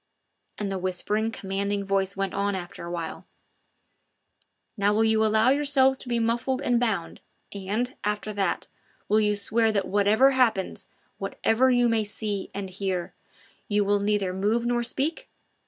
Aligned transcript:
And 0.57 0.71
the 0.71 0.79
whispering, 0.79 1.29
commanding 1.29 1.85
voice 1.85 2.17
went 2.17 2.33
on 2.33 2.55
after 2.55 2.87
awhile: 2.87 3.27
"Now 4.75 4.95
will 4.95 5.03
you 5.03 5.23
allow 5.23 5.49
yourselves 5.49 5.99
to 5.99 6.09
be 6.09 6.17
muffled 6.17 6.59
and 6.59 6.79
bound, 6.79 7.19
and, 7.53 7.93
after 8.03 8.33
that, 8.33 8.65
will 9.07 9.19
you 9.19 9.35
swear 9.35 9.71
that 9.71 9.87
whatever 9.87 10.31
happens, 10.31 10.87
whatever 11.19 11.69
you 11.69 11.87
may 11.87 12.03
see 12.03 12.49
or 12.55 12.63
hear, 12.63 13.13
you 13.67 13.85
will 13.85 13.99
neither 13.99 14.33
move 14.33 14.65
nor 14.65 14.81
speak? 14.81 15.29